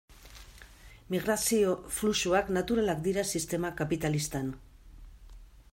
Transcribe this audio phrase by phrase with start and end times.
[1.15, 4.53] Migrazio fluxuak naturalak dira sistema kapitalistan.